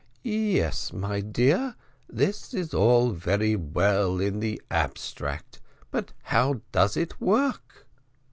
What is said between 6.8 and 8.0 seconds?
it work?"